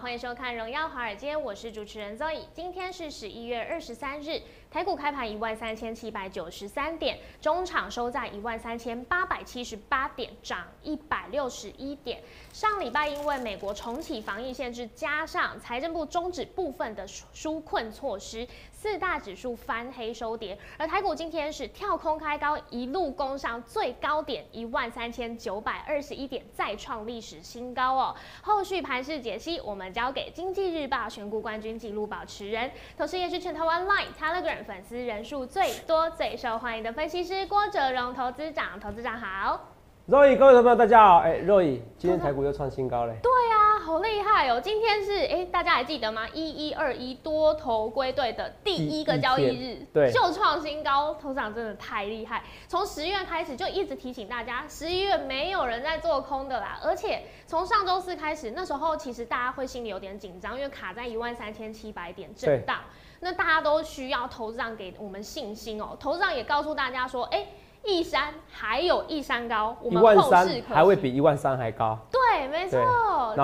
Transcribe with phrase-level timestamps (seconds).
[0.00, 2.42] 欢迎收看《荣耀华尔街》，我是主持人 Zoe。
[2.54, 4.40] 今天是十一月二十三日，
[4.70, 12.22] 台股开盘一万三千七百九十三点，中场收在一万三千八百七十八点，涨一百六十一点。
[12.52, 20.58] 上礼拜因为美国重启防疫限制，加上财政部终止部分的纾困措施，四大指数翻黑收跌。
[20.76, 28.14] 而台股今天是跳空开高，一路攻上最高点一万三千九百二十一点，再创历史新高哦。
[28.42, 38.78] 后续盘势解析，我们交给经济日报选股冠军纪录保持人，同时也是全台湾 Line、Telegram 粉丝人数最多、最受欢迎的分析师郭哲荣投资长。
[38.80, 39.74] 投资长好。
[40.08, 43.14] Roy，各位朋友大家好，哎、r o y 今天台股又创新高嘞。
[43.22, 44.58] 对啊，好厉害哦！
[44.58, 46.26] 今天是哎，大家还记得吗？
[46.32, 52.42] 一一二一多头归队的第一个交易日天，对就创新高，头长真的太厉害。
[52.68, 56.80] 从十月开始就一直提醒大家，十一月没有人在做空的啦。
[56.82, 62.78] 而且从上周四开始，那时候其实大家会心里有点紧张，因为卡在一万三千七百点震荡，
[63.20, 65.96] 那大家都需要投资长给我们信心哦。
[65.98, 67.46] 投资长也告诉大家说，哎。
[67.84, 72.76] 一山还有一山高，我一们后万三市可还会比一万三还高，对，没错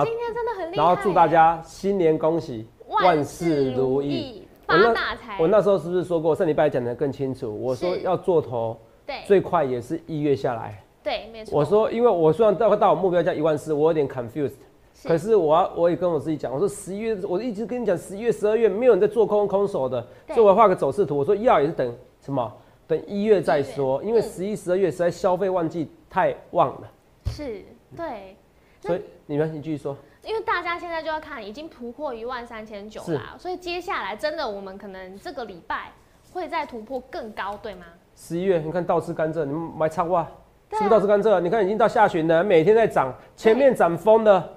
[0.03, 0.83] 今天真的很厉害。
[0.83, 5.37] 然后祝大家新年恭喜，万事如意，发大财。
[5.39, 6.35] 我那时候是不是说过？
[6.35, 10.83] 上礼拜讲的更清楚，我说要做头，对最快也是一月下来。
[11.01, 11.57] 对，没错。
[11.57, 14.55] 我说，因为我虽然到到我目标价一万四，我有点 confused，
[14.95, 15.07] 是。
[15.07, 20.33] 可是我要我也跟我自己讲，我说十一月，我一直跟你讲，十一月、十二月没有人在做空空手的，对。
[20.35, 22.51] 所以我画个走势图，我说要也是等什么？
[22.87, 26.91] 等一月再说，因为嗯十一、十二月实在消费旺季太旺了，
[27.25, 27.63] 是，
[27.97, 28.37] 对，
[28.79, 29.97] 所以你们你继续说。
[30.23, 35.91] 因为大家现在就要看，已经突破一万三千九啦，所以接下来真的我们可能这个礼拜
[36.31, 37.85] 会再突破更高，对吗？
[38.15, 40.27] 十一月，你看倒吃甘蔗，你们买超哇，
[40.71, 41.39] 是不是倒吃甘蔗？
[41.39, 44.54] 你看已经到下旬了，每天在涨，前面涨疯的，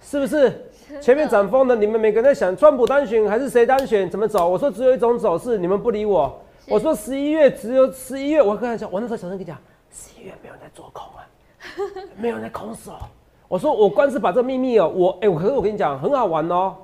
[0.00, 0.52] 是不是？
[1.00, 4.48] 前面涨疯的，你们每个人在想，川普当选还是谁当选，怎么走？
[4.48, 6.40] 我说只有一种走势，你们不理我。
[6.68, 9.56] 我说十一月只有十一月，我跟他讲，我那时候小声跟你讲，
[9.92, 11.22] 十一月没有人在做空啊，
[12.20, 12.92] 没有人在空手。
[13.46, 16.74] 我说我光是把这秘密哦，我哎、我可是我跟你讲很好玩哦。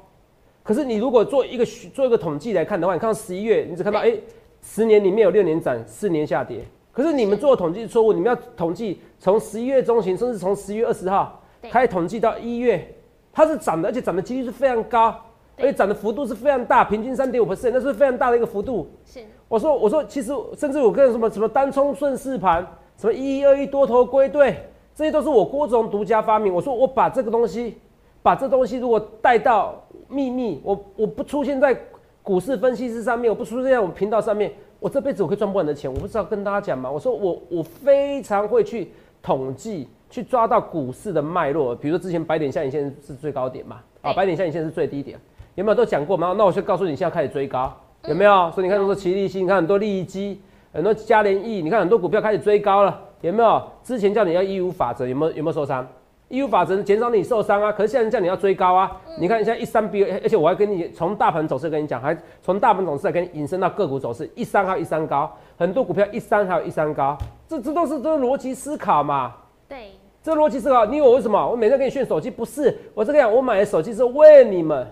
[0.62, 4.24] 可是你如果做一个做一个统计来看的话，你看到十一月，你只看到哎、对
[4.62, 6.64] 十年里面有六年涨，四年下跌。
[6.92, 12.95] 可是你们做的统计错误，你们要统计从十一月中旬，甚至从十一月二十号开始统计到一月，
[13.36, 15.14] 它是涨的，而且涨的几率是非常高，
[15.58, 18.88] 而且涨的幅度是非常大，平均三点五 percent，那是非常大的一个幅度。
[19.04, 22.66] 是，我说我说，其实甚至我跟什么什么单冲顺势盘，
[22.96, 24.56] 什么一一二一多头归队，
[24.94, 26.50] 这些都是我郭总独家发明。
[26.50, 27.76] 我说我把这个东西，
[28.22, 31.78] 把这东西如果带到秘密，我我不出现在
[32.22, 35.92] 股市分析师上面，我不出现在我们频道上面，我这辈子我可以赚不完的钱。
[35.92, 36.90] 我不知道跟大家讲吗？
[36.90, 41.74] 我说我我非常会去统计，去抓到股市的脉络。
[41.74, 45.18] 比如说之前白点下影线是最高点嘛，啊，白点下影线是最低点，
[45.54, 46.34] 有没有都讲过吗？
[46.36, 47.72] 那我就告诉你，现在开始追高，
[48.04, 48.50] 有没有？
[48.52, 50.40] 所以你看，很多奇力新，你看很多利益基，
[50.72, 53.62] 很多嘉联益，你看很多股票开始追高了，有没有？
[53.82, 55.86] 之前叫你要一五法则，有没有有没有受伤？
[56.28, 58.90] 一五法则减少你受伤啊，可是现在叫你要追高啊。
[59.20, 67.16] 你看现在一三比而且我还跟你从大盘走势跟你讲，还从大盘走势来跟你引申到个股走势，一三还有一三高，很多股票一三还有一三高，
[67.46, 69.32] 这这都是都是逻辑思考嘛。
[69.68, 71.50] 对，这逻辑思考，你以为我为什么？
[71.50, 74.86] 我每天给你炫手机，不是我这个样，我买的手机是为你们，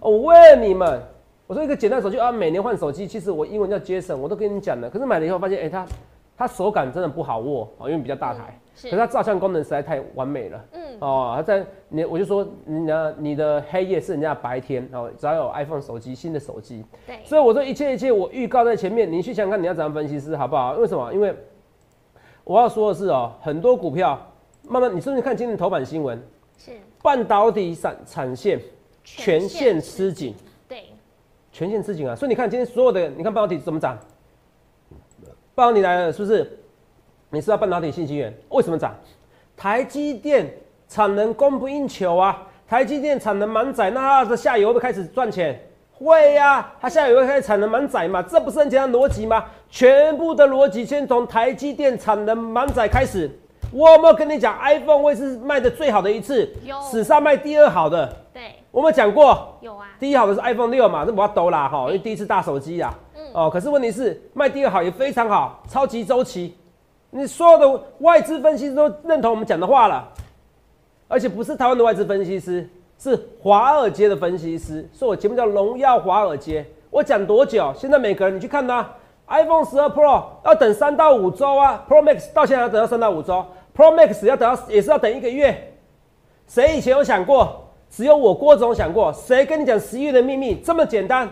[0.00, 1.00] 我为你们。
[1.46, 4.88] 我说一个简单的手机啊，每年换手机，其实我英文叫 Jason，我都跟你讲了。
[4.88, 5.86] 可是买了以后发现，哎、它
[6.36, 10.64] 它手感真的不好握啊，因为比较大台，嗯是可是它照相功能实在太完美了。
[10.72, 20.72] 嗯，哦，它在你我就说你的你的黑夜是人家的白天哦，只要有 iPhone 手机新的手机，对，所以我说一切一切我预告在前面，你去想想看你要怎样分析师好不好？
[20.72, 21.12] 为什么？
[21.12, 21.34] 因为
[22.44, 24.20] 我要说的是哦，很多股票
[24.62, 26.22] 慢慢，你是不是看今天头版新闻，
[26.58, 28.60] 是半导体产产线
[29.02, 30.34] 全线吃紧，
[30.68, 30.84] 对，
[31.50, 32.14] 全线吃紧啊！
[32.14, 33.98] 所以你看今天所有的，你看半导体怎么涨？
[35.54, 36.58] 半导体来了，是不是？
[37.30, 38.94] 你知道半导体信息源为什么涨？
[39.56, 40.52] 台积电
[40.86, 42.46] 产能供不应求啊！
[42.68, 45.58] 台积电产能满载，那它的下游会开始赚钱？
[45.92, 48.20] 会呀、它下游会开始产能满载嘛？
[48.22, 49.44] 这不是很简单的逻辑吗？
[49.74, 53.28] 全部的逻辑先从台积电产能满载开始。
[53.72, 56.48] 我有没有跟你讲，iPhone 会是卖的最好的一次，
[56.92, 63.24] 史上卖第二好的，对，我们讲过，有啊，第一好的是 iPhone 六嘛，这不要抖啦哈，因为第一次大手机呀，嗯。
[63.32, 66.54] 哦，可是问题是卖第二好也非常好，超级周期，
[67.10, 70.08] 你所有的外资分析师都认同我们讲的话了，
[71.08, 76.64] 而且不是台湾的外资分析师，是华尔街的分析师，所以我节目叫荣耀华尔街。
[76.90, 77.74] 我讲多久？
[77.76, 78.86] 现在每个人你去看呐、
[79.28, 83.44] iPhone 十二 Pro 要等三到五周啊，Pro Max 到现在要等到三到五周
[83.76, 85.72] ，Pro Max 要等到也是要等一个月。
[86.46, 87.60] 谁以前有想过？
[87.88, 89.12] 只有我郭总想过。
[89.12, 91.30] 谁跟你讲十一月的秘密这么简单？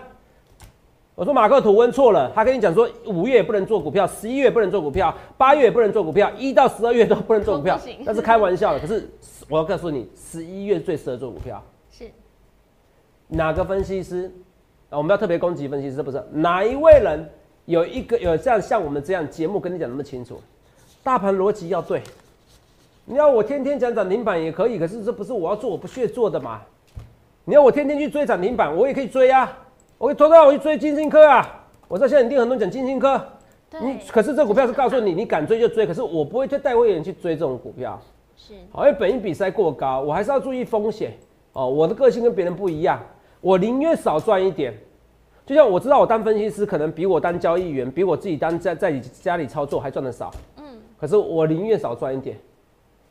[1.15, 8.81] 我说马克吐温错了，他跟你讲说五月也不能做股票，十一月也不能做股票，八月也不能做股票，一到十二月都不能做股票那是开玩笑的。
[8.81, 9.11] 可是
[9.49, 11.63] 我要告诉你，十一月最适合做股票。
[11.91, 12.11] 是
[13.29, 14.33] 哪个分析师？
[14.89, 17.29] 啊，我们要特别攻击分析师，不是哪一位人
[17.65, 20.41] 有一个有这样像我们这样节目跟你讲那么清楚，
[21.03, 22.03] 大盘逻辑要对。
[23.05, 26.63] 你要我天天讲涨停板也可以，可是这不是我要做，我不屑做的嘛。
[27.45, 29.59] 你要我天天去追涨停板，我也可以追啊，
[29.99, 31.67] 我可以拖到我去追金星科啊。
[31.89, 33.21] 我知道现在一定很多人讲金星科，
[33.81, 38.01] 你，可是这股票是告诉你，你敢追就追，可是我不会去带会员去追这种股票。
[38.37, 41.13] 是好，因为本一比实在过高，我还是要注意风险
[41.53, 41.69] 哦。
[41.69, 43.01] 我的个性跟别人不一样，
[43.41, 44.73] 我宁愿少赚一点。
[45.45, 50.33] 就像我知道我当分析师，可能比我当交易员，比我自己当在在家里操作还赚的少。
[50.57, 50.65] 嗯，
[51.01, 52.37] 可是我宁愿少赚一点。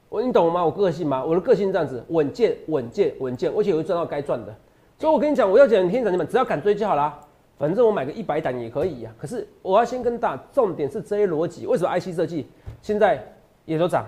[0.07, 0.66] 我你懂吗？
[0.66, 1.24] 我个性吗？
[1.24, 4.54] 我的个性这样子，稳健、稳健、稳健，而且我会赚到该赚的。
[4.98, 7.18] 所以我跟你讲，我要讲天涨停板，只要敢追就好啦。
[7.57, 11.68] 反正我买个一百档也可以呀、可是我要先跟大，重点是这些逻辑。
[11.68, 12.48] 为什么 IC 设计
[12.81, 13.24] 现在
[13.66, 14.06] 也都涨？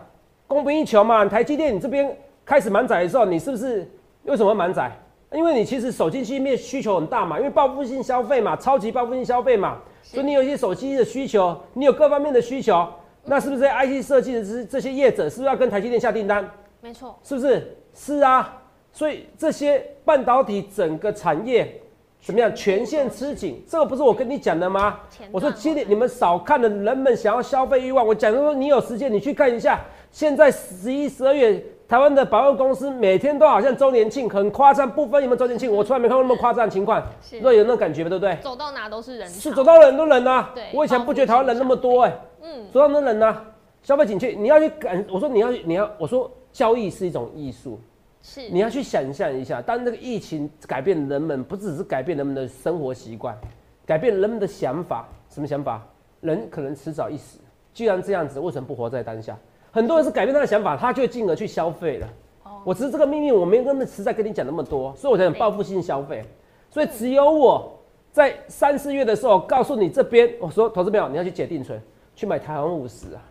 [0.47, 1.23] 供不应求嘛。
[1.25, 3.87] 台积电你这边开始满载的时候，你是不是
[4.23, 4.91] 为什么满载？
[5.33, 12.87] 因为你其实手机芯片需求很大嘛，因为报复性消费嘛，超级报复性消费嘛，所以你有一些手机的需求，你有各方面的需求，
[13.25, 16.47] 那是不是这些 IC 设计的这这些业者是不是要跟台积电下订单？
[16.81, 17.75] 没错，是不是？
[17.93, 21.81] 是啊，所以这些半导体整个产业
[22.21, 22.53] 怎么样？
[22.55, 24.99] 全线吃紧，这个不是我跟你讲的吗？
[25.31, 29.79] 我说段今天你们少看了人们想要消费欲望，我讲说你有时间你去看一下，
[30.11, 38.09] 现在十一、十二月台湾的百货公司每天都好像周年庆，很夸张，不分有没有周年庆，我从来没看过那么夸张的情况，是那有那种感觉吗？
[38.09, 38.35] 对不对？
[38.41, 43.45] 走到哪都是人，是走到人都人啊对，我以前不觉得台湾人那么多哎、嗯，走到那人啊，
[43.83, 47.79] 消费紧缺，你要去感，我说你要你要，我说交易是一种艺术。
[48.25, 53.37] 是你要去想象一下，当这个疫情改变人们，不只是改变人们的生活习惯，
[53.85, 55.05] 改变人们的想法。
[55.29, 55.85] 什么想法？
[56.21, 57.37] 人可能迟早一死。
[57.73, 59.37] 既然这样子，为什么不活在当下？
[59.73, 62.07] 很多人是改变他的想法，他就进而去消费了。
[62.43, 62.61] 哦。
[62.63, 66.23] 我只是这个秘密，我没有那么实在跟你讲那么多，所以我才讲报复性消费。
[66.69, 67.71] 所以只有我
[68.11, 71.81] 在三四月的时候告诉你这边，我说投资朋友你要去解定存，
[72.15, 73.21] 去买台湾五十啊，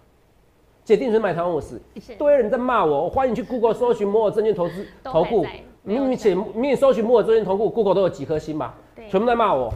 [0.85, 5.45] 解定存买台湾五十，一堆人在骂我，我欢迎去 Google 搜寻摩尔证券投资投顾。
[5.45, 9.09] 还在，没有明明写明明搜寻摩尔证券投顾，Google 都有几颗星吧，对。
[9.09, 9.73] 全部在骂我，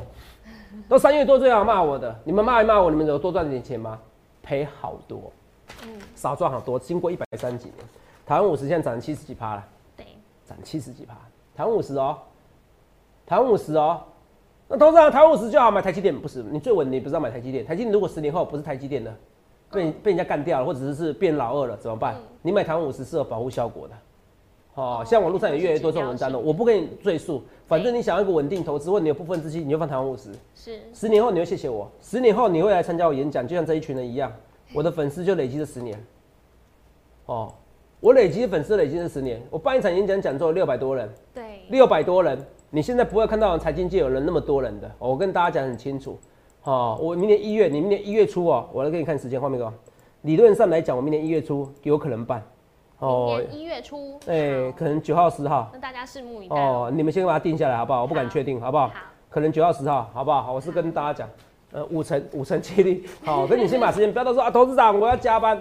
[0.88, 3.98] 都三月多最好骂我的，你们骂一骂我，你们有多赚点钱吗？
[4.42, 5.32] 赔好多，
[5.84, 6.78] 嗯，少赚好多。
[6.78, 7.74] 经过一百三几年，
[8.24, 9.64] 台湾五十现在涨七十几趴了，
[9.96, 10.06] 对，
[10.44, 11.14] 涨七十几趴，
[11.56, 12.18] 台湾五十哦，
[13.26, 14.00] 台湾五十哦。
[14.68, 17.64] 那投资人台湾五十就好买台积电，不是你最稳，你不是要买台积电？
[17.64, 19.14] 台积电如果十年后不是台积电呢，
[19.70, 22.14] 被被人家干掉了，或者是变老二了，怎么办？
[22.16, 23.94] 嗯你买台湾五十是有保护效果的。
[24.74, 30.30] 哦，像网络上也越来越多这种文章了，我不跟你赘述，反正你想要一个稳定投资，或你有部分资金，你就放台湾五十。
[30.54, 34.32] 是十年后你会谢谢我，十年后你会来参加我演讲，就像这一群人一样，
[34.72, 35.98] 我的粉丝就累积了十年。
[37.26, 37.52] 哦，
[38.00, 42.38] 我累积的粉丝累积了十年，我办一场演讲讲座六百多人，对，六百多人，
[42.70, 46.18] 你现在不会看到财经界有人那么多人的，哦我跟大家讲很清楚。
[46.64, 49.72] 哦，我明年一月，你明年一月初哦，我来给你看时间画面哥。
[50.22, 52.42] 理论上来讲，我明年一月初有可能办。
[52.98, 55.70] 明年一月初，哎、好可能九号、十号。
[55.72, 58.02] 那大家拭目以待哦，你们先把它定下来好不好？
[58.02, 58.88] 我不敢确定，好不好？
[58.88, 58.94] 好
[59.28, 60.42] 可能九号、十号，好不好？
[60.42, 61.28] 好，我是跟大家讲，
[61.72, 63.04] 呃，五成五成几率。
[63.24, 65.60] 好，跟你先把时间，不要到时候啊，投资长我要加班，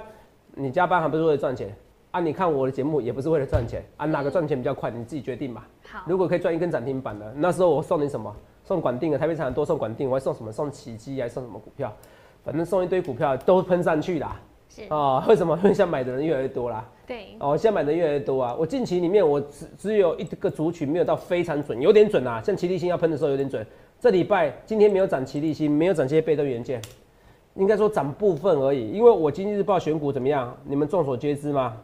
[0.53, 1.75] 你加班还不是为了赚钱
[2.11, 2.19] 啊？
[2.19, 5.67] 你看我的节目也不是为了赚钱啊，哪个赚钱比较快，你自己决定吧。
[5.89, 8.33] 好，如果可以赚一根涨停板的，那时候我送你什么？
[8.63, 10.51] 送管定的，台北产多送管定，我还送什么？
[10.51, 11.93] 送奇迹，还送什么股票？
[12.43, 14.39] 反正送一堆股票都喷上去啦。
[14.69, 15.55] 是，哦， 为什么？
[15.57, 16.83] 因为现在买的人越来越多啦。
[17.07, 18.55] 对，哦，现在买的人越来越多啊！
[18.57, 23.65] 我近期里面我只只有一个族群没有到非常准，有点准啊，像齐力星要喷的时候有点准。
[23.99, 26.81] 这礼拜今天没有涨齐利息，没有涨这些被动元件，
[27.55, 28.91] 应该说涨部分而已。
[28.91, 30.55] 因为我经济日报选股怎么样？
[30.63, 31.77] 你们众所皆知吗？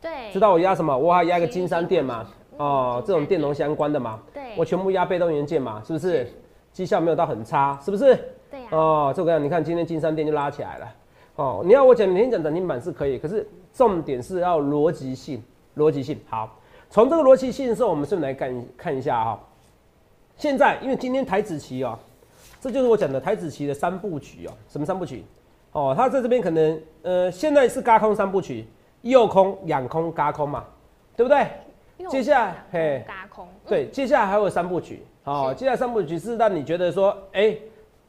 [0.00, 0.96] 对，知道我压什么？
[0.96, 6.32] 我还压一个金山店嘛，嗯哦，这种电容相关的嘛，对，我全部压被动元件嘛，是不是是？
[6.72, 8.14] 绩效没有到很差，是不是？
[8.50, 10.94] 对呀，哦，这个样你看今天金山店就拉起来了，
[11.36, 15.42] 哦，你要我讲明天讲涨停板是可以，可是重点是要逻辑性，
[15.76, 16.58] 逻辑性好。
[16.90, 19.40] 从这个逻辑性的时候，我们顺便来看看一下哈。
[20.36, 21.98] 现在因为今天台子期哦，
[22.60, 24.52] 这就是我讲的台子期的三部曲哦。
[24.68, 25.24] 什么三部曲？
[25.72, 28.66] 哦，它在这边可能呃，现在是嘎空三部曲，
[29.02, 30.64] 右空、仰空、嘎空嘛，
[31.16, 31.46] 对不对？
[32.08, 33.46] 接下来嘿，嘎空。
[33.66, 35.04] 对，接下来还有三部曲。
[35.24, 37.56] 哦，接下来三部曲是让你觉得说，哎，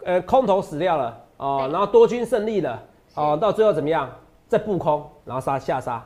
[0.04, 2.82] 呃，空头死掉了哦，然后多军胜利了
[3.14, 4.10] 哦，到最后怎么样？
[4.48, 6.06] 再布空，然后杀下杀，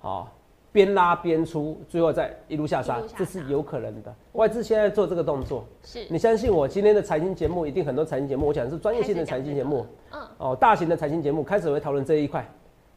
[0.00, 0.28] 好。
[0.74, 4.12] 边拉边出，最后再一路下杀，这是有可能的。
[4.32, 6.66] 外资现在做这个动作，是你相信我？
[6.66, 12.44] 今天的财经节目一定很多财经节目，我讲的是专业性的财经节目，嗯，哦，大型的财经节目开始会讨论这一块。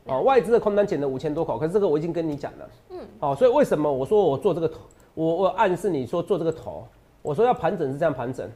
[0.06, 4.80] 哦，外资的空单减了五千多口，可是这个我已经跟你讲了，嗯，哦，所以为什么我说我做这个头，
[5.14, 6.88] 我我暗示你说做这个头，
[7.22, 8.50] 我说要盘整是这样盘整。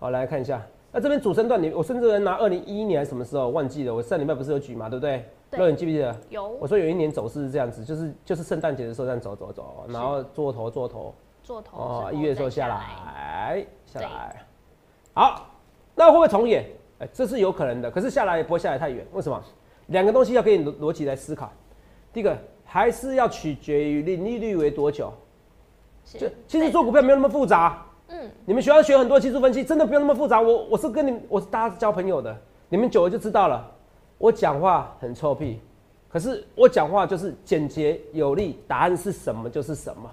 [0.00, 3.94] 好，来看一下，那这边主升段，你我甚至拿二零一一年什么时候忘记了？
[3.94, 5.24] 我上礼拜不是有举嘛，对不对？
[5.50, 6.16] 那你记不记得？
[6.30, 6.48] 有。
[6.60, 14.46] 我说有一年走势是这样子，就是就是圣诞节的时候这样走走走，然后做头做头做头哦，一月时候下来下来。
[15.12, 15.46] 好，
[15.94, 16.64] 那会不会重演？
[17.00, 17.90] 哎，这是有可能的。
[17.90, 19.42] 可是下来也不会下来太远，为什么？
[19.88, 21.50] 两个东西要给你逻逻辑来思考。
[22.12, 25.12] 第一个还是要取决于利利率为多久。
[26.04, 27.84] 就其实做股票没有那么复杂。
[28.08, 28.30] 嗯。
[28.44, 30.40] 你们学校学很多技术分析，真的不用那么复杂。
[30.40, 32.36] 我我是跟你我是大家交朋友的，
[32.68, 33.70] 你们久了就知道了。
[34.18, 35.60] 我讲话很臭屁，
[36.08, 40.10] 可是我讲话就是简洁有力，答案是什么就是什么。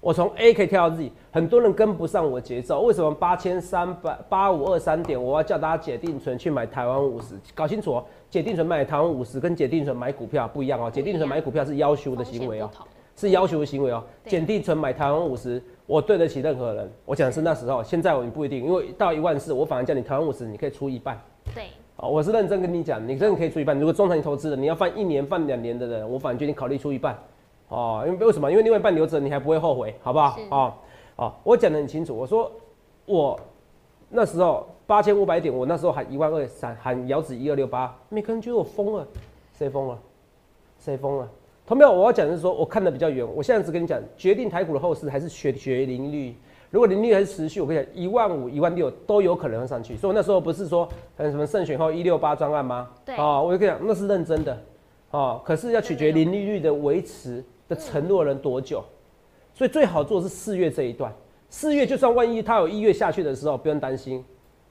[0.00, 2.80] 我从 A 可以跳到 Z，很多人跟不上我节奏。
[2.80, 7.34] 为什么八千三百八五二三点，我要叫大家解定存去买台湾五十？
[7.54, 10.90] 搞清楚哦，解定存买台湾五十跟解定存买股票不一样哦。
[10.90, 12.70] 解定存买股票是要求的行为哦，
[13.14, 14.02] 是要求的行为哦。
[14.24, 16.88] 解定存买台湾五十，我对得起任何人。
[17.04, 21.20] 我讲的是那时候，现在我不一定，因为到一万四，我反而叫你台湾五十，你可以出一半。
[21.52, 21.64] 对。
[21.96, 23.76] 哦，我是认真跟你讲，你真的可以出一半。
[23.76, 27.18] 如果中长期投资的，你要放一年、放两年的人，我反而决定考虑出一半。
[27.66, 28.48] 哦，因为为什么？
[28.48, 30.38] 因为另外一半留着，你还不会后悔，好不好？
[30.52, 30.72] 哦，
[31.16, 32.16] 哦，我讲的很清楚。
[32.16, 32.48] 我说
[33.04, 33.36] 我
[34.08, 39.04] 那时候八千五百点，我那时候喊一万二三，喊遥指一二六八，每个人觉得我疯了，
[39.54, 39.98] 谁疯了？
[40.78, 41.28] 谁疯了？
[41.70, 41.92] 同没有？
[41.92, 43.24] 我要讲的是说，我看的比较远。
[43.32, 46.34] 我现在只跟你讲，决定台股的后市还是学学零率。
[46.68, 49.96] 如果利率还是持续，我跟你讲，一万五、一万六都有可能上去。
[49.96, 52.90] 所以那时候不是说很什么胜选后一六八专案吗？
[53.04, 53.14] 对。
[53.16, 54.60] 哦，我就跟你讲，那是认真的。
[55.12, 58.82] 哦，可是要取决零利率的维持的承诺人多久。
[59.54, 61.14] 所以最好做是四月这一段。
[61.50, 64.24] 四月就算万一它有一月下去的时候，不用担心，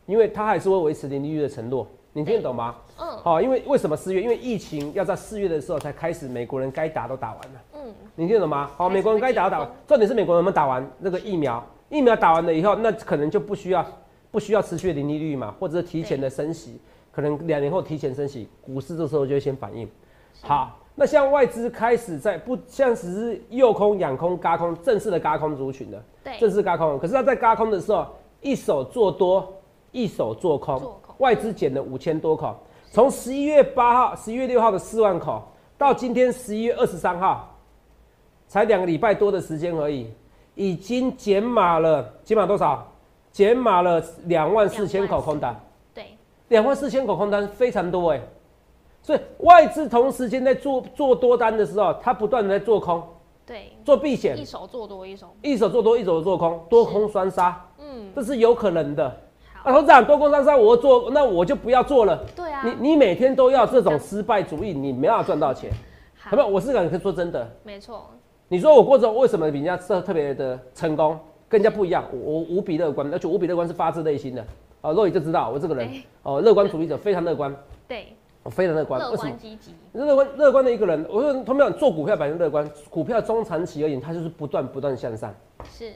[0.06, 1.88] 因为它还是会维持零利率的承诺。
[2.12, 2.76] 你听得懂吗？
[3.00, 3.18] 嗯。
[3.24, 4.22] 好，因为为什么四月？
[4.22, 7.62] 因为疫情要在四月的时候才开始，美国人该打都打完了。
[7.74, 7.94] 嗯。
[8.16, 8.70] 你听得懂吗？
[8.76, 11.66] 好，美国人该打都打完，重点是美国人有没有打完那个疫苗？
[11.90, 13.86] 疫苗打完了以后，那可能就不需要
[14.30, 16.80] 不需要持续的零利率嘛，或者是提前的升息，
[17.12, 19.90] 可能两年后提前升息，股市这时候就会先反应。
[20.42, 27.00] 好，那像外资开始在不像只是右空、仰空、嘎空，正式的嘎空族群的，对，正式嘎空。
[27.00, 28.06] 可是他在嘎空的时候，
[28.42, 29.52] 一手做多，
[29.92, 32.56] 一手做空，外资减了五千多口，
[32.92, 35.44] 从十一月八号、十一月六号的四万口，
[35.78, 37.56] 到今天十一月二十三号，
[38.48, 40.12] 才两个礼拜多的时间而已。
[40.56, 42.86] 已经减码了，减码多少？
[43.32, 45.58] 减码了两万四千口空单。
[45.94, 46.18] 对，
[46.48, 48.20] 两万四千口空单非常多哎。
[49.04, 53.02] 所以外资同时间在做做多单的时候，它不断的在做空。
[53.46, 54.36] 对，做避险。
[54.36, 57.66] 一手做多，一手一手做多，一手做空，多空双杀。
[57.78, 59.16] 嗯，这是有可能的。
[59.64, 62.24] 啊，董事长，多空双杀，我做，那我就不要做了。
[62.36, 62.62] 对啊。
[62.64, 65.70] 你你每天都要这种失败主义，你没法赚到钱。
[66.18, 67.50] 好，不，我是敢说真的。
[67.64, 68.10] 没错。
[68.48, 72.04] 你说我过程为什么比人家特特别的成功，跟人家不一样？
[72.12, 74.46] 我无比乐观，而且无比乐观是发自内心的。
[74.82, 75.92] 哦，若雨就知道我这个人
[76.24, 77.54] 哦，乐观主义者非常乐观。
[77.88, 78.08] 对，
[78.44, 79.00] 我非常乐观。
[79.00, 79.76] 乐观积极。
[79.92, 85.34] 乐观乐观的一个人，我说他们讲做股票百分乐观，股票中长期而言，它就是不断不断向上。
[85.70, 85.92] 是，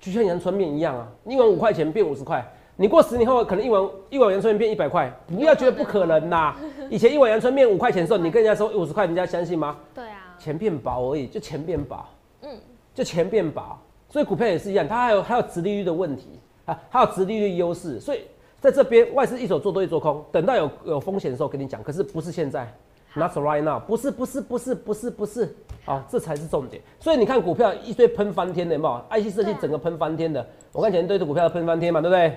[0.00, 2.44] 就像阳春面一样啊，一碗五块钱变五十块，
[2.76, 6.56] 你过十年后可能一碗一碗阳春面变一百块，不要觉得不可能呐。
[6.90, 9.76] 以前一碗阳春面五块钱的时候，你跟人家说五十块，人家相信吗？
[9.94, 10.36] 对啊。
[10.38, 12.04] 钱变薄而已，就钱变薄，
[12.42, 12.50] 嗯，
[12.92, 13.78] 就钱变薄，
[14.10, 18.22] 所以股票也是一样，它还有还有殖利率的问题啊，还有殖利率优势，所以
[18.60, 22.66] 在这边外资一手做多一做空，等到有有风险的时候跟你讲，可是不是现在
[23.14, 25.54] ，not right now，不是不是不是不是不是，
[25.84, 26.82] 啊，这才是重点。
[26.98, 32.36] 所以你看股票一堆喷翻天的，有没有？IC 设计整个喷翻天的，我看前一堆的股票喷翻天嘛，对不对？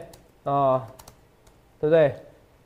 [0.52, 0.88] 啊，
[1.80, 2.16] 对不对？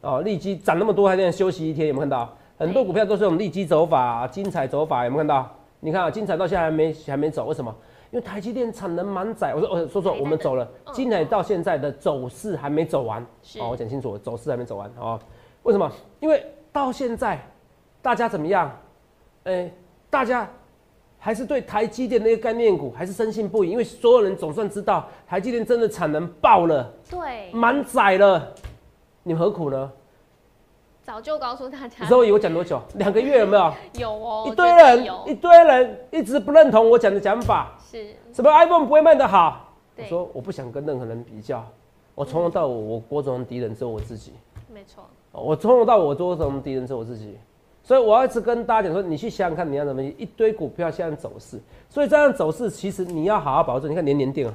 [0.02, 2.32] 哦，利基涨那么多，还在休息一天，有没有看到？
[2.58, 5.50] 很多股票都是用利基走法、精彩走法，有没有看到？
[5.80, 7.76] 你看啊，精彩到现在还没还没走，为什么？
[8.12, 9.56] 因为台积电产能满载。
[9.56, 13.22] 我说，我说说，我们走了，精彩到现在的走势还没走完。
[13.60, 15.20] 哦，我讲清楚，走势还没走完哦。
[15.64, 15.92] 为什么？
[16.20, 17.40] 因为到现在，
[18.02, 18.72] 大家怎么样？
[19.46, 19.72] 哎、
[20.10, 20.48] 大家
[21.24, 28.52] 还是对台积电的一个概念股还是深信不疑，因为所有人总算知道台积电真的产能爆了，对，满载了，
[29.22, 29.92] 你们何苦呢？
[31.04, 32.82] 早就告诉大家，周以我讲多久？
[32.98, 33.74] 两个月有没有？
[34.00, 39.70] 有哦，一堆人，一堆人一直不认同我讲的讲法，是，什么 iPhone 不会卖得好？
[39.96, 41.64] 我对，说我不想跟任何人比较，
[42.16, 44.34] 我从头到尾我郭总的敌人只有我自己，
[44.74, 47.38] 没错，我从头到尾我郭总的敌人只有我自己，
[47.84, 51.60] 所以我要一直跟大家讲说，你去想想看你要怎么一堆股票现在走势，
[51.90, 53.90] 所以这样走势其实你要好好保证。
[53.90, 54.54] 你看年年定啊，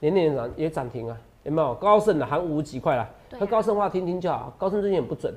[0.00, 1.74] 年年涨也涨停啊，有没有？
[1.76, 5.34] 高盛的含五几块啦，那高盛话听听就好，高盛最近也不准，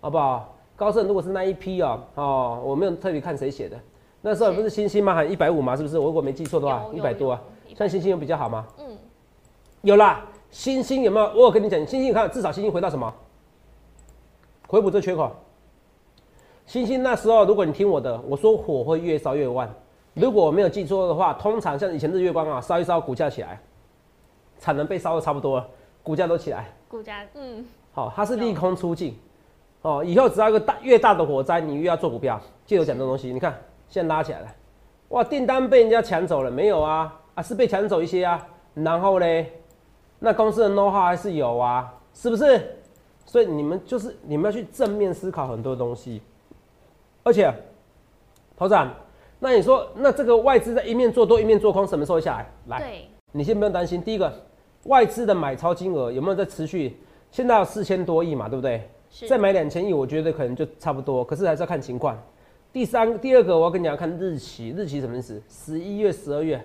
[0.00, 0.54] 好不好？
[0.74, 3.78] 高盛如果是那一批哦，哦，我没有特别看谁写的，
[4.22, 5.14] 那时候不是星星吗？
[5.14, 5.76] 喊一百五嘛？
[5.76, 5.98] 是不是？
[5.98, 7.42] 我如果没记错的话，一百多啊。，
[7.76, 8.66] 像星星有比较好吗？
[8.78, 8.96] 嗯，
[9.82, 11.26] 有啦，星星有没有？
[11.26, 13.12] 我有跟你讲，星星你看至少星星回到什么？
[14.66, 15.30] 回补这缺口。
[16.66, 19.68] 星星那时候，如果你听我的，我说火会越烧越旺。
[20.14, 23.60] 如果我没有记错的话，通常像以前日月光啊，烧一烧股价起来，
[24.58, 25.68] 产能被烧的差不多了，
[26.02, 26.72] 股价都起来。
[26.88, 29.16] 股价，嗯，好、它是利空出尽。
[29.82, 32.40] 哦，以后只要一个大越大的火灾，你越要做股票。
[32.64, 33.54] 记得我讲这东西，你看
[33.88, 34.46] 现在拉起来了，
[35.10, 37.20] 哇，订单被人家抢走了没有啊？
[37.34, 38.46] 啊，是被抢走一些啊。
[38.72, 39.52] 然后嘞，
[40.18, 42.78] 那公司的 know how 还是有啊，是不是？
[43.26, 46.22] 所以你们就是你们要去正面思考很多东西，
[47.24, 47.52] 而且，
[48.56, 48.94] 头长，
[49.40, 52.46] 那你说那这个外资在一面做多一面做空，什么时候会下来？
[52.66, 54.00] 来，对，你先不用担心。
[54.00, 54.32] 第一个，
[54.84, 56.96] 外资的买超金额有没有在持续？
[57.30, 58.88] 现在有四千多亿嘛，对不对？
[59.28, 62.16] 再买两千亿，我觉得可能就差不多，可是还是要看情况。
[62.72, 65.40] 第三、第二个，我要跟你讲，看日期，日期什么意思？
[65.48, 66.60] 十一月、十二月，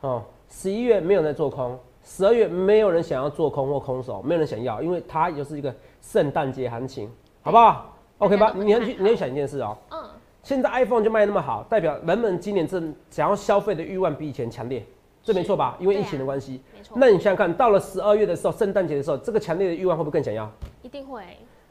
[0.00, 7.08] 哦，十一月没有人在做空，十二月没有人想要做空或空手，没有人想要，因为它就是一个圣诞节行情，
[7.42, 8.52] 好不好？OK 吧？
[8.56, 10.01] 你要去，你要想一件事哦，嗯，
[10.42, 14.84] 现在 iPhone 就卖那么好，代表人们今年正想要消费的欲望比以前强烈，
[15.22, 15.76] 这没错吧？
[15.78, 16.60] 因为疫情的关系。
[16.76, 20.50] 没错，那你想想看，到了十二月的时候，圣诞节的时候，这个强烈的欲望会不会更想要？
[20.82, 21.22] 一定会。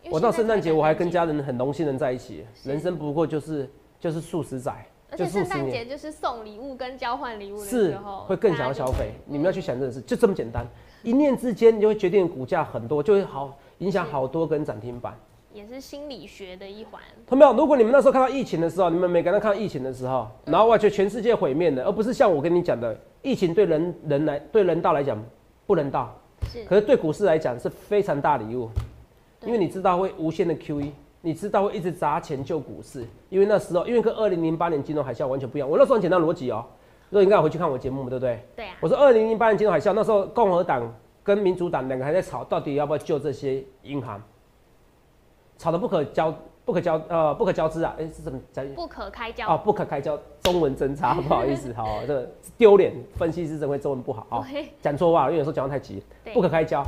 [0.09, 2.45] 我到圣诞节，我还跟家人很荣幸能在一起。
[2.63, 9.11] 人生不过就是就是数十载，而且圣诞节就是送礼物跟交换礼物的是时候，会更想要消费。
[9.25, 10.65] 你们要去想这个事，就这么简单，
[11.03, 15.13] 一念之间，你就会决定股价很多，就会好影响好多根涨停板。
[15.53, 17.01] 也是心理学的一环。
[17.27, 17.53] 同没有？
[17.53, 25.21] 如果你们那时候看到疫情的时候，你们每个人看到疫情的时候，然后完全全世界毁灭的，而不是像我跟你讲的，疫情对人人来对人道来讲
[25.65, 26.13] 不人道，
[26.51, 28.69] 是，可是对股市来讲是非常大礼物，
[29.45, 35.69] 因为你知道会无限的 QE，你知道会一直砸钱救股市，因为那时候因为跟二零零八年金融海啸完全不一样。
[35.69, 36.65] 我那时候很简单逻辑哦，
[37.09, 38.39] 如果你刚才回去看我节目，对不对？
[38.55, 44.21] 对啊，我说二零零八年金融海啸那时候共和党跟民主党两个还在吵，到底要不要救这些银行，
[45.61, 46.33] 吵得不可交
[46.65, 48.67] 不可交呃不可交织啊，哎、是怎么讲？
[48.73, 49.47] 不可开交。
[49.47, 54.47] 哦，不可开交，中文真差， 不好意思，好，这个丢脸，分析师真会中文不好，啊，
[54.81, 56.01] 讲错话了，因为有时候讲话太急，
[56.33, 56.81] 不可开交，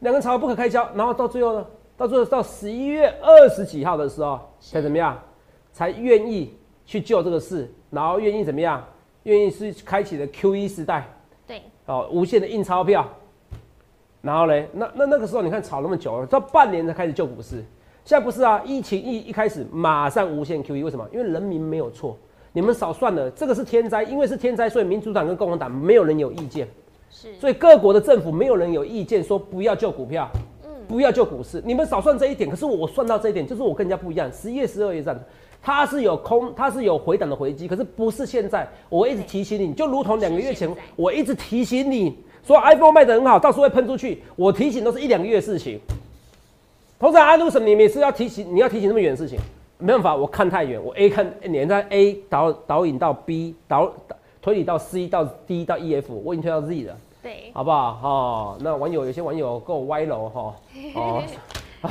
[0.00, 1.64] 两个人吵不可开交，然后到最后呢，
[1.96, 5.16] 到最后到十一月二十几号的时候，才怎么样，
[5.72, 6.52] 才愿意
[6.84, 8.84] 去救这个事，然后愿意怎么样，
[9.22, 11.06] 愿意是开启了 Q E 时代，
[11.46, 13.06] 对，哦，无限的印钞票，
[14.20, 17.64] 然后嘞，那那那个时候你看吵那么久了，到半年才开始救股市，
[18.06, 21.04] 现在不是啊，疫情一一开始马上无限 QE，为什么？
[21.12, 22.16] 因为人民没有错，
[22.52, 26.68] 你们少算了，这个是天灾，因为是天灾，所以民主党跟共和党没有人有意见，
[27.10, 30.30] 是，所以各国的政府没有人有意见说不要救股票，
[30.64, 35.20] 嗯，不要救股市，你们少算这一点，可是我算到这一点，就是我跟人家不一样，十一月、十二月这样。
[35.60, 38.68] 它是有空，它是有回档的回击，可是不是现在。
[38.88, 44.22] 我一直提醒你，就如同两个月前我一直提醒你说 iPhone 卖得很好，到时候会喷出去。
[44.36, 45.80] 我提醒都是一两个月的事情。
[46.98, 49.38] 同时，安为什么你每次要提醒，你要提醒那么远的事情？
[49.78, 56.96] 没办法，我看太远，我 A 看连在 A 导导引到 B 导导推理到 C 到 D 到 E F，我已经推到 Z 了。
[57.22, 57.98] 对，好不好？
[58.02, 60.54] 哦，那网友有些网友跟我歪楼哈，
[60.94, 61.22] 哦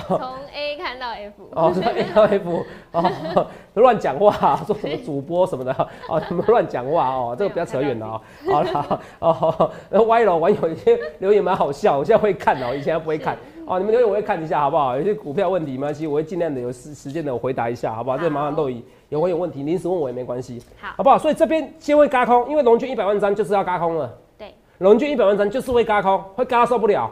[0.08, 0.20] 从
[0.54, 1.34] A 看到 F。
[1.52, 5.72] 哦，是 A 到 F 哦，乱讲话，说什么主播什么的
[6.10, 8.22] 哦，你们乱讲话哦， 这个不要扯远了哦。
[8.52, 13.38] 好了哦， 那歪楼网友有些留言蛮好笑，我现在会看哦，以前不会看
[13.68, 14.96] 哦，你们留言我会看一下好不好？
[14.96, 18.18] 有些股票问题没关系，我会尽量的有时时间的我回答一下，好不好？
[18.18, 21.18] 这个麻烦都以有网友问题临时问我也没关系，好好不好？
[21.18, 24.16] 所以这边先会嘎空，因为龙军一百万张就是要嘎空了。
[24.38, 27.12] 对，龙券一百万张就是会嘎空，会嘎到受不了。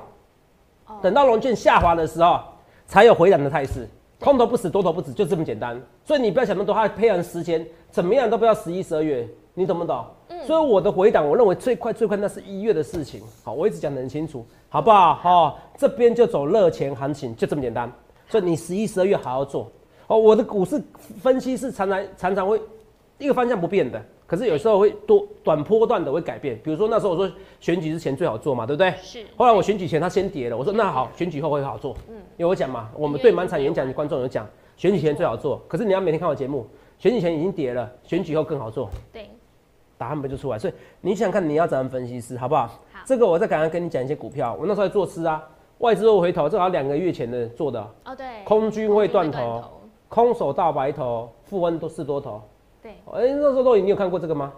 [0.88, 2.39] 哦等到龙券下滑的时候，
[2.86, 3.88] 才有回档的态势。
[4.20, 5.82] 空头不死，多头不止，就这么简单。
[6.06, 10.06] 所以你不要想那么多，它配合时间怎么样都不要十一、十二月，你懂不懂？
[10.46, 13.22] 所以我的回档，我认为最快最快那是一月的事情。
[13.44, 15.14] 好，我一直讲得很清楚，好不好？
[15.14, 17.88] 好、这边就走热钱行情，就这么简单。
[18.28, 19.72] 所以你十一、十二月好好做。
[20.08, 20.82] 哦，我的股市
[21.22, 22.60] 分析是常常常常会
[23.20, 26.60] 一个方向不变的，可是有时候会多短波段的会改变。
[26.64, 28.92] 比如说那时候我说选举之前最好做嘛，对不对？
[29.00, 29.24] 是。
[29.38, 31.96] 后来我选举前它先跌了，我说那好，选举后会好做。
[32.10, 34.44] 嗯，因为我讲嘛，我们对满场演讲的观众有讲，
[34.76, 36.66] 选举前最好做，可是你要每天看我节目，
[36.98, 38.90] 选举前已经跌了，选举后更好做。
[39.12, 39.30] 对。
[39.96, 40.58] 答案不就出来？
[40.58, 42.84] 所以你想看你要怎样分析师，好不好？
[43.04, 43.08] 好。
[43.08, 45.44] 这个我再赶快跟你讲一些股票，我那时候在做吃啊，
[45.80, 47.80] 外资又回头，正好两个月前的做的。
[48.06, 48.26] 哦，对。
[48.46, 49.63] 空军会断头。
[50.10, 52.39] 空手大白头，富翁都是多头。
[52.84, 54.54] 对，哎，那时候都你有看过这个吗？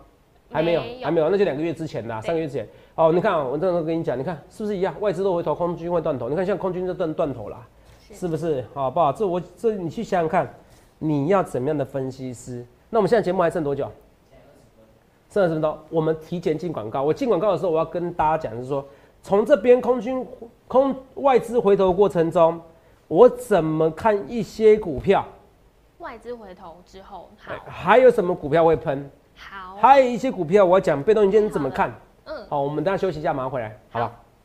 [0.52, 2.68] 还没有，还没有，那就两个月之前的，三个月之前。
[2.96, 4.94] 哦，你看，我这时跟你讲，你看是不是一样？
[5.00, 6.28] 外资都回头，空军会断头。
[6.28, 7.66] 你看，像空军就断断头啦，
[8.12, 8.64] 是不是？
[8.74, 9.14] 好不好？
[9.14, 10.54] 这我这你去想想看，
[11.00, 12.66] 你要怎么样的分析师？
[12.90, 13.90] 那我们现在节目还剩多久？
[15.36, 15.78] 剩二十分钟。
[15.90, 17.04] 我们提前进广告。
[17.04, 18.86] 我进广告的时候，我要跟大家讲，是说
[19.22, 20.26] 从这边空军
[20.66, 22.60] 空外资回头过程中，
[23.10, 25.26] 我怎么看一些股票？
[25.98, 29.10] 外资回头之后，好，还有什么股票会喷？
[29.36, 31.94] 好，还有一些股票，我要讲被动元件怎么看？
[32.24, 34.12] 嗯，好，我们等下休息一下，马上回来，好吧？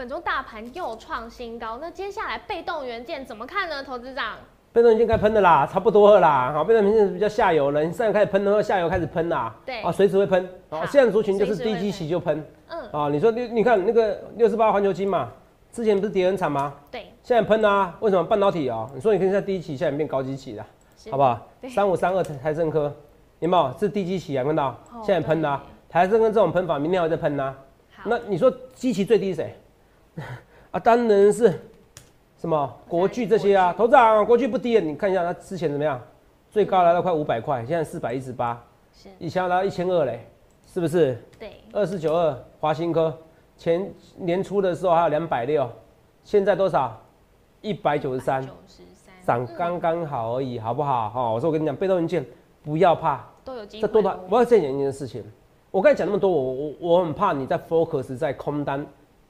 [0.00, 3.84] 本周大盘又创新高，那接下来被动元件怎么看呢？
[3.84, 4.38] 投资长，
[4.72, 6.50] 被动元件该喷的啦，差不多了啦。
[6.54, 9.54] 好，被动元件比较下游了，你上游开始喷的话，下游开始喷啦。
[9.66, 10.48] 对，啊，随时会喷。
[10.70, 12.42] 好，现在族群就是低基期就喷。
[12.68, 15.30] 嗯，啊，你说六，你看那个六十八环球金嘛。
[15.70, 16.72] 之前不是跌很惨吗？
[16.90, 17.94] 对，现在喷啊！
[18.00, 18.88] 为什么半导体啊？
[18.94, 20.66] 你说你可以在低基期，现在变高基期了，
[21.10, 21.46] 好不好？
[21.68, 22.90] 三五三二台政科，
[23.40, 23.78] 有没有？
[23.78, 24.74] 是低基期啊，看到？
[25.04, 27.54] 现在喷啊，台政科这种喷法，明天还在喷啊。
[28.04, 29.54] 那你说基期最低谁？
[30.70, 31.52] 啊，当然是
[32.38, 33.72] 什么国巨这些啊。
[33.72, 36.00] 头涨，国巨不低，你看一下它之前怎么样？
[36.50, 38.60] 最高来到快五百块，现在四百一十八，
[38.92, 40.26] 是以前来到一千二嘞，
[40.66, 41.16] 是不是？
[41.38, 43.16] 对，二四九二华新科。
[43.56, 45.70] 前年初的时候还有两百六，
[46.24, 46.98] 现在多少？
[47.60, 48.42] 一百九十三，
[49.26, 51.10] 涨刚刚好而已，好不好？
[51.10, 52.24] 哈，我说我跟你讲，被动元件
[52.64, 53.82] 不要怕，都有机会。
[53.82, 54.18] 这多大？
[54.30, 55.22] 我要再讲一件事情。
[55.70, 58.84] 我刚才讲那么多，我我我很怕你在 focus 在空单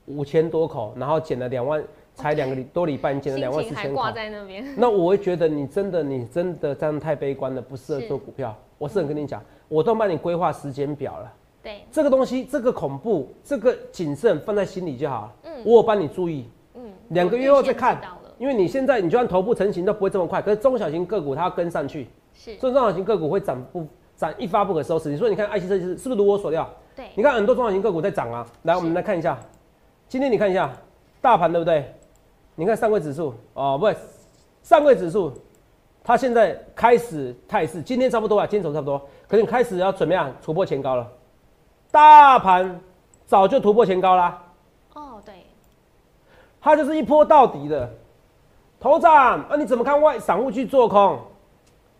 [0.07, 1.83] 五千多口，然后减了两万，
[2.15, 3.95] 才两个多礼拜，你减了两万四千口。
[3.95, 4.65] 挂在那边。
[4.77, 8.57] 那我会觉得你真的你真的这样太悲观了，不适合做股票。
[8.79, 11.33] 我是很跟你讲，我都帮你规划时间表了。
[11.63, 15.35] 对这个东西，这个恐怖，这个谨慎放在心里就好了。
[15.45, 16.49] 嗯，我有帮你注意。
[16.75, 18.01] 嗯，两个月后再看，
[18.39, 22.09] 因为你现在你就算头部成型都不会这么快，可是中小型个股它要跟上去。
[22.33, 23.87] 是，所以中小型个股会涨不
[24.17, 25.11] 涨一发不可收拾。
[25.11, 26.67] 你说你看爱奇设计师是不是如我所料？
[26.97, 28.47] 对，你看很多中小型个股在涨啊。
[28.63, 29.39] 来，我们来看一下，
[30.11, 30.68] 今天你看一下
[31.20, 31.94] 大盘对不对？
[32.57, 33.96] 你看上柜指数哦，不是
[34.61, 35.33] 上柜指数，
[36.03, 41.07] 它现在开始态势，今天差不多啊，今天走差不多，可是你开始要怎么样突破前高了？
[41.92, 42.81] 大盘
[43.25, 44.42] 早就突破前高啦。
[44.94, 45.33] 哦，对，
[46.61, 47.88] 它就是一波到底的。
[48.81, 51.20] 头涨，啊你怎么看外散户去做空？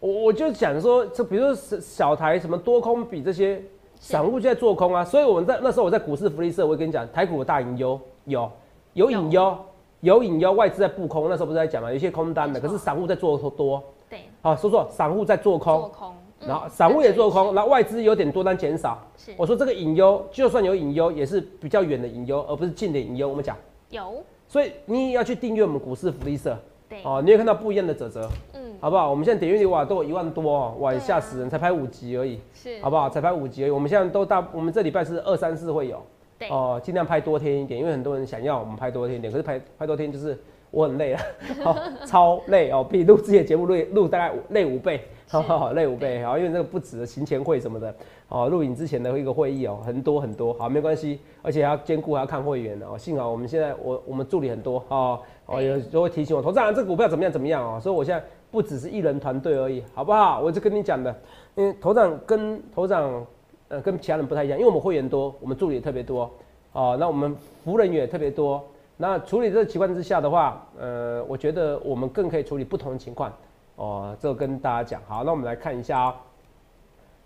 [0.01, 3.63] 我我就想说，这比如说小台什么多空比这些
[4.01, 5.05] 散户就在做空啊。
[5.05, 8.51] 所以我们在那时候我在股市福利社，我跟你讲，台股有大隐忧，有
[8.95, 9.57] 有隐忧，
[10.01, 11.29] 有隐忧，外资在布空。
[11.29, 13.81] 那时候不是在讲嘛，有些空单的，可是散户在做多。
[14.09, 15.79] 对，好说说，散户在做空。
[15.79, 16.13] 做空。
[16.41, 18.99] 然后散户也做空，然后外资有点多单减少。
[19.15, 23.29] 是，我说这个隐忧，就算有隐忧，也是比较远的隐忧，而不是近的隐忧。
[23.29, 23.55] 我们讲
[23.91, 26.57] 有，所以你也要去订阅我们股市福利社。
[26.89, 28.27] 对，哦，你会看到不一样的泽泽。
[28.55, 29.11] 嗯，好不好？
[29.11, 32.41] 我们现在点阅率哇都有一万多哦，哇吓死人，才拍五集而已。
[32.55, 33.11] 是，好不好？
[33.11, 33.71] 才拍五集而已。
[33.71, 36.03] 我们现在都大，我们这礼拜是二三四会有。
[36.39, 40.37] 对，哦，尽量拍多天一点，因为很多人想要我们拍多天一点，可是拍拍多天就是
[40.73, 41.21] 我很累了，
[42.07, 45.01] 超累哦，比录自己的节目累录大概累五倍。
[45.29, 47.95] 好好好，累五倍好，因为那个不止行前会什么的，
[48.29, 60.41] 哦，录影之前的一个会议哦，很多很多，好，没关系，而且还要兼顾还要看会员哦，幸好我们现在我我们助理很多哦，哦，有时候会提醒我，投资人这股票怎么样怎么样哦，所以我现在不只是一人团队而已，好不好？
[60.41, 61.13] 我就跟你讲的，
[61.57, 63.27] 因为头长跟头长
[63.67, 66.31] 呃跟其他人不太一样，因为我们会员多，我们助理也特别多，
[66.73, 67.35] 哦，那我们
[67.65, 68.65] 服务人员也特别多，
[68.97, 73.33] 那处理这个情况之下的话，呃，我觉得我们更可以处理不同的情况。
[73.75, 76.15] 哦，这个跟大家讲好，那我们来看一下啊，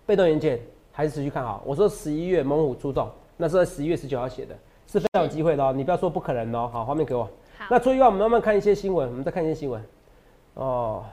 [0.07, 0.59] 被动元件
[0.93, 1.63] 还是持续看好。
[1.67, 3.07] 我说十一月猛虎出动，
[3.37, 4.55] 那是在十一月十九号写的，
[4.87, 5.75] 是非常有机会的哦。
[5.77, 6.71] 你不要说不可能哦。
[6.73, 7.29] 好，画面给我。
[7.59, 9.83] 好，那所以话我们慢慢看一些新闻，我们再看一些新闻。
[10.55, 11.05] 哦，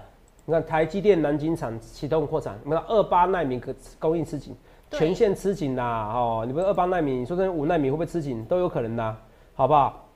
[0.46, 4.56] 你看台积电南京厂启动扩产，我们二八纳米可供应吃紧，
[4.92, 6.12] 全线吃紧啦。
[6.14, 9.18] 哦，你不是二八纳米，你说这五纳米会不会吃紧，都有可能的，
[9.54, 10.08] 好不好？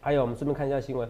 [0.00, 1.08] 还有，我们顺便看一下新闻。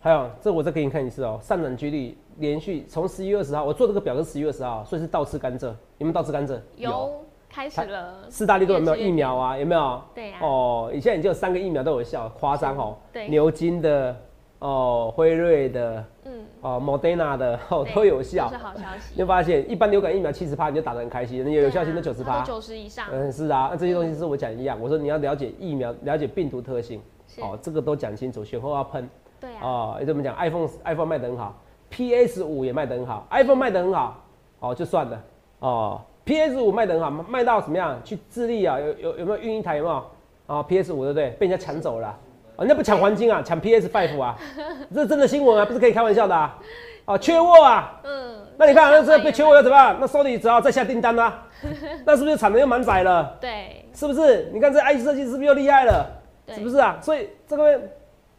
[0.00, 5.66] 还有，这我再给你看一次哦，上涨几率连续从十一月二十号，我做这个表是十一月二十号，所以是倒吃甘蔗，
[5.98, 6.58] 有没有倒吃甘蔗？
[6.76, 9.58] 有开始了，斯大利都有没有疫苗啊？
[9.58, 10.00] 有没有？
[10.14, 12.96] 对呀哦，现在已经有三个疫苗都有效，夸张哦。
[13.12, 14.16] 对牛津的，
[14.60, 18.56] 哦，辉瑞的，嗯，哦，Moderna 的，哦，都有效都是。
[18.58, 19.22] 好消息你。
[19.22, 22.42] 会发现，一般流感疫苗七十趴你就打得很开心，那有效性都九十趴。
[22.44, 27.00] 九十以上，嗯，是啊，那这些东西是我讲一样，我说你要了解疫苗，了解病毒特性，
[27.40, 29.08] 哦，这个都讲清楚，选后要喷。
[29.40, 31.58] 对啊，哦，也这么讲，iPhone iPhone 卖得很好
[31.88, 34.22] ，PS 五也卖得很好，iPhone 卖得很好，
[34.60, 35.24] 哦就算了，
[35.60, 38.00] 哦，PS 五卖的很好，卖到怎么样？
[38.04, 40.04] 去智利啊，有有有没有运一台有没有？
[40.46, 41.30] 哦，PS 五对不对？
[41.38, 42.18] 被人家抢走了啊、
[42.56, 44.36] 哦，那不抢黄金啊，抢 PS Five 啊，
[44.92, 46.58] 这真的新闻啊，不是可以开玩笑的啊，
[47.04, 49.96] 哦，缺货啊，嗯，那你看那这被缺货要，怎么办？
[50.00, 51.46] 那 Sony 只好再下订单啦、
[52.04, 53.36] 那是不是产能又满载了？
[53.40, 54.50] 对是不是？
[54.52, 56.04] 你看这 IC 设计是不是又厉害了？
[56.44, 56.98] 对，是不是啊？
[57.00, 57.80] 所以这个，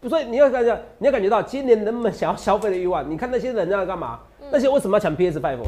[0.10, 3.10] 所以你要感觉，你要感觉到今年人们想要消费的欲望。
[3.10, 4.20] 你看那些人要干嘛？
[4.42, 5.60] 嗯那些为什么要抢 PS Five？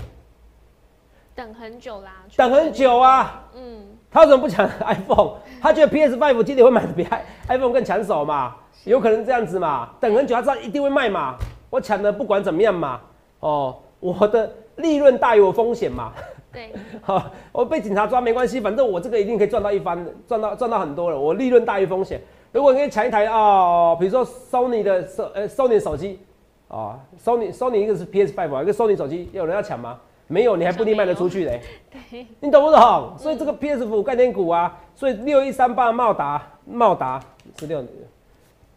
[1.36, 3.44] 等很久啦，等很久啊！
[3.56, 5.34] 嗯，他为什么不抢 iPhone？
[5.62, 7.04] 他觉得 PS Five 今年会买的 比
[7.48, 8.56] iPhone 更抢手嘛？
[8.86, 9.90] 有可能这样子嘛？
[10.00, 11.36] 等很久，他知道一定会卖嘛？
[11.70, 13.02] 我抢的不管怎么样嘛，
[13.40, 16.14] 哦，我的利润大于我风险嘛。
[16.52, 21.20] 对，好， 我被警察抓没关系，反正我这个一定可以赚到一番，赚到赚到很多了。
[21.20, 22.22] 我利润大于风险。
[22.52, 26.20] 如果你可以抢一台哦，比如说 Sony 的手呃 Sony 的手机
[26.68, 30.00] 哦，Sony Sony 一个是 PS Five 一个 Sony 手机，有人要抢吗？
[30.34, 31.62] 没有，你还不一定卖得出去嘞。
[32.10, 33.14] 对，你懂不懂？
[33.18, 37.24] 所以这个 PS 五概念股啊，所以六一三八茂达茂达
[37.60, 37.84] 是六，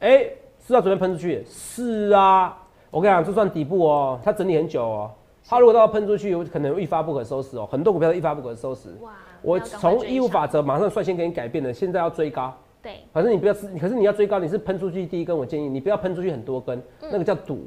[0.00, 0.26] 哎，
[0.66, 1.42] 是要准备喷出去？
[1.48, 2.56] 是啊，
[2.90, 5.10] 我跟你讲，这算底部哦，它整理很久哦。
[5.48, 8.88] 它如果都要喷出去，有可能一发不可收拾哦，很多股票都一发不可收拾。
[9.00, 12.52] 哇，我从义务法则马上率先给你改变了，现在要追高。
[12.82, 17.66] 对，反正你不要是，可是你要追高，你是喷出去第一根，我建议你不要喷出去很多根，嗯那个叫赌，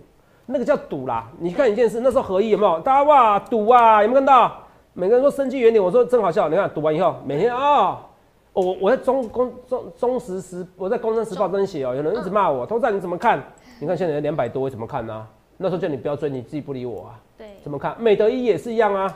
[0.51, 1.27] 那个叫赌啦。
[1.39, 2.79] 你看一件事，那时候合一有没有？
[2.79, 4.51] 大家哇赌啊，有没有看到？
[4.93, 6.49] 每个人说生计原点，我说真好笑。
[6.49, 7.97] 你看赌完以后，每天啊、哦，
[8.53, 13.41] 我我在中公中中时时，我在《工商时报》真写哦，有人一直骂我，通常你怎么看？
[13.79, 15.25] 你看现在两百多，我怎么看呢、
[15.57, 17.95] 那时候叫你不要追，你自己不理我啊，对，怎么看？
[17.99, 19.07] 美德一也是一样啊，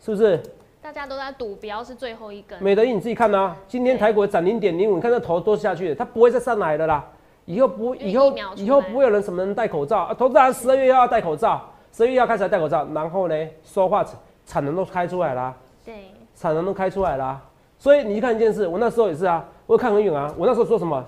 [0.00, 0.42] 是不是？
[0.82, 7.06] 大家都在赌，不要是最后一根，美德一你自己看呐、今天台股涨零点零五，你看这头都下去了，它不会再上来的啦。
[7.44, 10.14] 以后不，以后以后不会有人什么人戴口罩啊。
[10.14, 11.60] 投资人十二月要戴口罩，
[11.92, 14.04] 十二月要开始戴口罩，然后呢，说话
[14.46, 15.94] 产能都开出来啦，对，
[16.34, 17.40] 产能都开出来啦。
[17.78, 20.32] 所以你去看一件事，我那时候也是啊，我看很远啊。
[20.36, 21.04] 我那时候说什么？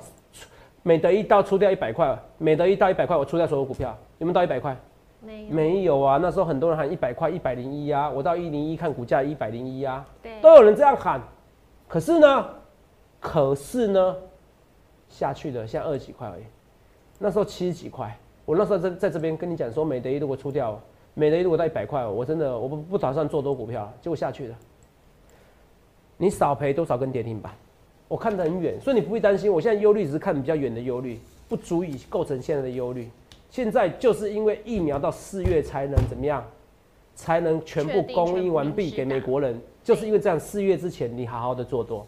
[0.83, 4.77] 每得一刀出掉一百块，每得一刀一百块，我出掉所有股票，有没有到一百块？
[5.21, 10.05] 没有，没有啊，那时候很多人喊一百块、一百零一啊，我到一零一看股价一百零一啊。
[10.21, 11.21] 对，都有人这样喊，
[11.87, 12.47] 可是呢，
[13.21, 14.17] 可是呢，
[15.13, 16.43] 下去的现在二十几块而已，
[17.19, 20.81] 那时候七十几块，我那时候在在这边跟你讲说，美德一如果出掉，
[21.13, 24.57] 美德一如果到一百块，我真的我不不打算做多股票，结果下去了，
[26.17, 27.53] 你少赔多少根跌停板，
[28.09, 33.09] 我看得很远，所以你不必担心，我现在忧虑只是看比较远的忧虑，不足以构成现在的忧虑。
[33.51, 36.43] 现在就是因为疫苗到四月才能怎么样，
[37.15, 42.07] 才能全部供应完毕给美国人，就是因为这样，四月之前你好好的做多，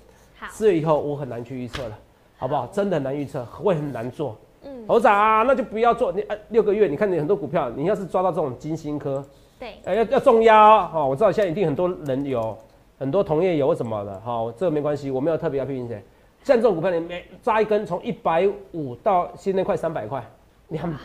[0.50, 1.98] 四月以后我很难去预测了，
[2.44, 2.66] 好不好？
[2.66, 4.36] 真的很难预测，会很难做。
[4.64, 6.12] 嗯，头长啊，那就不要做。
[6.12, 9.24] 你呃六个月，你看你很多股票，你要是抓到这种金星科，
[9.58, 11.06] 对，哎、要要重压哦。
[11.08, 12.54] 我知道现在一定很多人有，
[12.98, 16.04] 很多同业有什么的，好、这个没关系，我没有特别要批评谁。
[16.42, 20.22] 像这种股票，你每扎一根从一百五到现在快三百块，
[20.68, 20.98] 你很不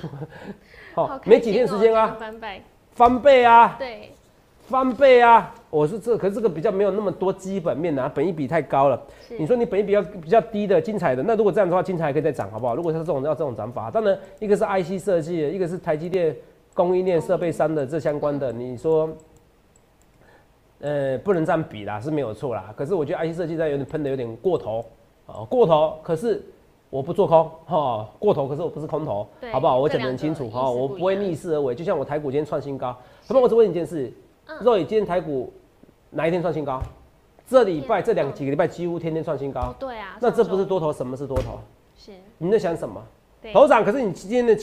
[0.94, 4.12] 好、没几天时间啊，翻倍，翻倍啊，对，
[4.70, 5.52] 翻倍啊！
[5.72, 9.02] 我是这，可是这个比较没有那么多基本面啊，本一比太高了。
[9.40, 12.76] 你说你本一比较比较低的精彩的，那如果这样的话，精彩还可以再涨，好不好？
[12.76, 16.36] 如果是这种要这种涨法，当然一个是 IC 设计的，一个是台积电
[16.76, 19.10] 供应链设备商的这相关的，你说，
[20.82, 22.72] 呃，不能这样比啦，是没有错啦。
[22.78, 24.86] 可是我觉得 IC 设计在有点喷的有点过头，
[25.26, 25.98] 哦，过头。
[26.04, 26.44] 可是
[26.92, 28.48] 我不做空，哈、过头。
[28.48, 29.80] 可是我不是空头，好不好？
[29.80, 31.74] 我讲得很清楚，哈、我不会逆势而为。
[31.74, 32.96] 就像我台股今天创新高，
[33.28, 34.14] 那么我只问你一件事，嗯
[34.62, 35.52] 肉眼今天台股
[36.10, 36.82] 哪一天创新高？
[37.48, 41.60] 这礼拜天这两嗯几个礼拜几乎天天创新高哦，，对啊，那这不是多头，什么是多头？
[41.96, 43.02] 是，你在想什么？
[43.42, 44.56] 对，头涨，可是你今天的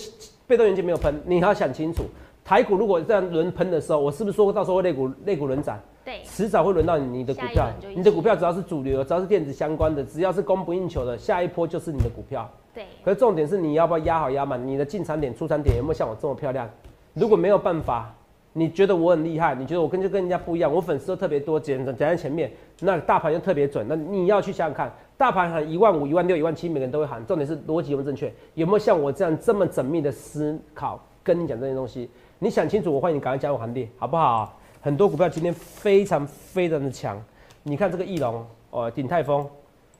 [0.46, 2.05] 被动元件没有喷，你还要想清楚，
[2.44, 5.81] 台股如果这样轮喷的时候，我是不是说过到时候会肋骨肋骨轮涨？
[6.05, 12.49] 对，迟早会轮到你的股票你的股票只要是主流，只要是电子相关的，只要是供不应求的，下一波就是你的股票。
[12.72, 16.70] 对，可是重点是你要不要压好压满，你的进场点、出场点有没有像我这么漂亮？
[17.14, 18.14] 如果没有办法，
[18.58, 32.08] 你觉得我很厉害，你觉得我跟就跟人家不一样，我粉丝都特别多，讲讲在前面，那大盘又特别准，那你要去想想看，大盘喊一万五、一万六、一万七，每个人都会喊，重点是逻辑有没有正确，有没有像我这样这么缜密的思考跟你讲这些东西？
[32.38, 34.58] 你想清楚，我欢迎你赶快加入行列，好不好？
[34.80, 37.22] 很多股票今天非常非常的强，
[37.62, 39.46] 你看这个翼龙哦，鼎泰丰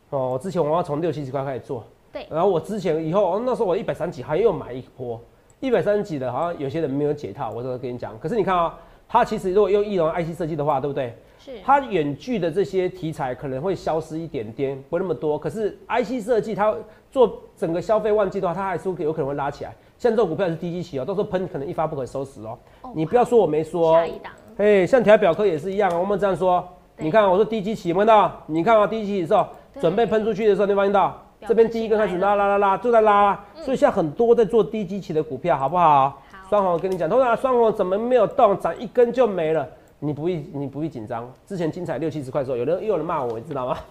[0.08, 5.20] 哦，之前我要从六七十块开始做，对然后我之前以后、哦、那时候我一百三几还又买一波，
[5.66, 8.16] 一百三十几的，好像有些人没有解套，我这个跟你讲。
[8.20, 8.72] 可是你看啊、
[9.09, 11.12] 它其实如果用翼龙 IC 设计的话，对不对？
[11.38, 15.37] 是，它远距的这些题材可能会消失一点点，不会那么多。
[15.37, 16.72] 可是 IC 设计它
[17.11, 19.74] 做整个消费旺季的话，它还是有可能会拉起来。
[19.98, 22.57] 像这种股票是低基期哦，到时候喷可能一发不可收拾哦。
[22.83, 26.66] 哦你不要说我没说哦下，一档，哎，像台表科也是一样哦，我们这样说。
[26.98, 28.42] 你看，我说低基期，有没有看到？
[28.46, 36.09] 你看啊，低基期的时候，对准备喷出去的时候，你有没有发现到表这边第一根开始拉拉拉拉，就在拉所以现在很多在做低基期的股票，好不好？
[36.11, 39.66] 好双红，我跟你讲，通常双红怎么没有动，涨一根就没了？
[39.99, 41.29] 你不必你不必紧张。
[41.46, 43.77] 之前精彩六七十块的时候，有人又有人骂我，你知道吗？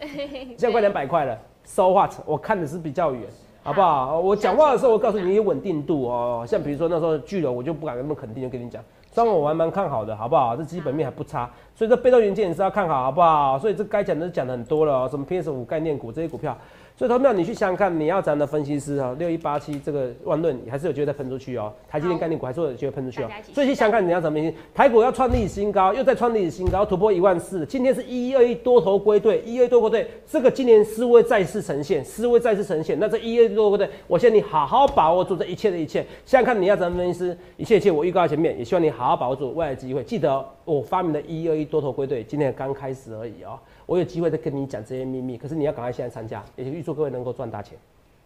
[0.58, 2.12] 现在快两百块了，so what？
[2.26, 3.22] 我看的是比较远。
[3.64, 4.20] 好不好？
[4.20, 6.46] 我讲话的时候，我告诉你有稳定度哦。
[6.48, 8.80] 像比如说那时候巨龙，我就不敢那么肯定，就跟你讲，
[9.12, 10.56] 双红我还蛮看好的，好不好？
[10.56, 13.58] 这基本面还不差，所以这被动元件也是要看好，好不好？
[13.58, 16.56] 所以这该讲的讲的很多了哦，什么 PS 五概念股这些股票，
[16.98, 23.30] 所以投票你去想想看，你要咱的分析师啊，六一八七这个万润还是有机会再喷出去哦，台积电概念股还是有机会喷出去哦。
[23.54, 43.60] 所以去想想看你要怎么分析，台股要创历史新高，又再创历史新高，突破一万四，今天是一一二一多头归队，一二多头队，这个今年思维再次呈现，思维再次呈现，那这一二多头队，我希望你好好把握住这一切的一切，想想看你要怎么分析师，一切一切我预告在前面，也希望你好好把握住未来的机会，记得哦我发明的一二一多头归队，今天刚开始而已哦。
[43.86, 47.78] 我有机会再跟你讲这些秘密，可是你要赶快现在参加，也预祝各位能够赚大钱。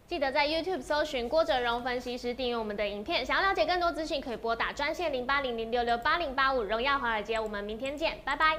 [0.06, 3.24] 记得在 YouTube 搜寻郭哲荣分析师，订阅我们的影片。
[3.24, 6.62] 想要了解更多资讯，可以拨打专线零八零零六六八零八五。
[6.62, 8.58] 荣耀华尔街，我们明天见，拜拜。